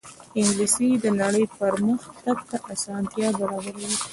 [0.39, 3.91] انګلیسي د نړۍ پرمخ تګ ته اسانتیا برابروي